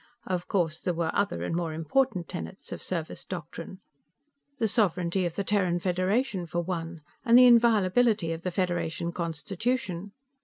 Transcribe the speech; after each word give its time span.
Of 0.25 0.47
course, 0.47 0.81
there 0.81 0.95
were 0.95 1.11
other 1.13 1.43
and 1.43 1.55
more 1.55 1.73
important 1.73 2.27
tenets 2.27 2.71
of 2.71 2.81
Service 2.81 3.23
Doctrine. 3.23 3.81
The 4.57 4.67
sovereignty 4.67 5.27
of 5.27 5.35
the 5.35 5.43
Terran 5.43 5.77
Federation 5.77 6.47
for 6.47 6.61
one, 6.61 7.01
and 7.23 7.37
the 7.37 7.45
inviolability 7.45 8.31
of 8.33 8.41
the 8.41 8.49
Federation 8.49 9.11
Constitution. 9.11 10.13